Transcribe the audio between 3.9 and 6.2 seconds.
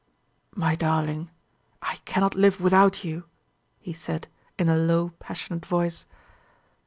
said, in a low passionate voice.